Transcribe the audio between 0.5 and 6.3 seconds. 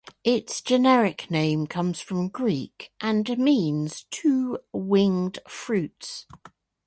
generic name comes from Greek and means "two-winged fruits".